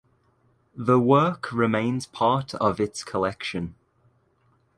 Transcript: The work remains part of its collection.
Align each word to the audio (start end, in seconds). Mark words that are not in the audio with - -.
The 0.75 0.99
work 0.99 1.51
remains 1.51 2.07
part 2.07 2.55
of 2.55 2.79
its 2.79 3.03
collection. 3.03 3.75